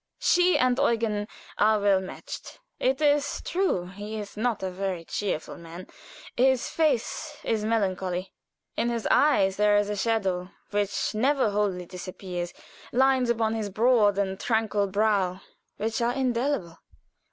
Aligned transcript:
She 0.17 0.57
and 0.57 0.79
Eugen 0.79 1.27
are 1.59 1.79
well 1.79 2.01
mated. 2.01 2.57
It 2.79 3.03
is 3.03 3.39
true 3.45 3.85
he 3.85 4.17
is 4.19 4.35
not 4.35 4.63
a 4.63 4.71
very 4.71 5.05
cheerful 5.05 5.57
man 5.59 5.85
his 6.35 6.67
face 6.69 7.37
is 7.43 7.63
melancholy. 7.63 8.33
In 8.75 8.89
his 8.89 9.07
eyes 9.11 9.59
is 9.59 9.89
a 9.91 9.95
shadow 9.95 10.49
which 10.71 11.13
never 11.13 11.51
wholly 11.51 11.85
disappears 11.85 12.51
lines 12.91 13.29
upon 13.29 13.53
his 13.53 13.69
broad 13.69 14.17
and 14.17 14.39
tranquil 14.39 14.87
brow 14.87 15.41
which 15.77 16.01
are 16.01 16.13
indelible. 16.13 16.79